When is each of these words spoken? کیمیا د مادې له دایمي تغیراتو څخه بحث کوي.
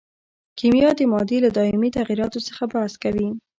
کیمیا 0.59 0.89
د 0.99 1.01
مادې 1.11 1.37
له 1.45 1.49
دایمي 1.57 1.89
تغیراتو 1.97 2.39
څخه 2.47 2.63
بحث 2.73 2.93
کوي. 3.03 3.27